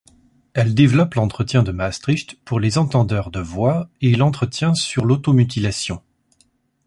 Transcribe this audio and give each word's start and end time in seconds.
Elle 0.53 0.73
développe 0.73 1.13
l’entretien 1.13 1.61
de 1.61 1.71
Maastricht 1.71 2.35
pour 2.43 2.59
les 2.59 2.79
entendeurs 2.79 3.29
de 3.29 3.39
voix 3.39 3.87
et 4.01 4.15
l’entretien 4.15 4.73
sur 4.73 5.05
l’automutilation. 5.05 6.01